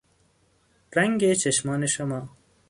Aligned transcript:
رنگ 0.95 1.33
چشمان 1.33 1.85
شما 1.85 2.29